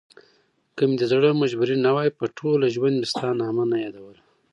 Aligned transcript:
که 0.75 0.81
مې 0.87 0.95
دزړه 1.01 1.29
مجبوري 1.41 1.75
نه 1.85 1.91
وای 1.95 2.09
په 2.17 2.25
ټوله 2.37 2.65
ژوندمي 2.75 3.07
ستا 3.13 3.27
نامه 3.41 3.63
نه 3.71 3.77
يادوله 3.83 4.21